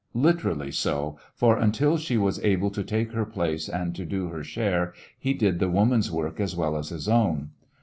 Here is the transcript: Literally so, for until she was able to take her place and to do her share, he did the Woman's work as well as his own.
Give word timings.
Literally 0.15 0.71
so, 0.71 1.19
for 1.35 1.59
until 1.59 1.95
she 1.95 2.17
was 2.17 2.43
able 2.43 2.71
to 2.71 2.83
take 2.83 3.11
her 3.11 3.23
place 3.23 3.69
and 3.69 3.93
to 3.93 4.03
do 4.03 4.29
her 4.29 4.43
share, 4.43 4.95
he 5.19 5.35
did 5.35 5.59
the 5.59 5.69
Woman's 5.69 6.09
work 6.11 6.39
as 6.39 6.55
well 6.55 6.75
as 6.75 6.89
his 6.89 7.07
own. 7.07 7.51